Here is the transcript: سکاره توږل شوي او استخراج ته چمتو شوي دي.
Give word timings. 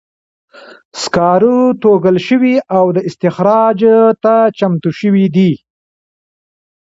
سکاره 1.01 1.57
توږل 1.81 2.17
شوي 2.27 2.55
او 2.77 2.85
استخراج 3.09 3.79
ته 4.23 4.33
چمتو 4.57 4.89
شوي 4.99 5.25
دي. 5.35 5.51